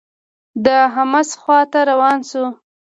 د 0.65 0.67
حمص 0.93 1.29
خوا 1.41 1.59
ته 1.71 1.79
روان 1.89 2.19
شو. 2.29 2.45